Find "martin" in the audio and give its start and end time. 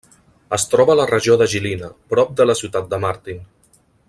3.05-3.49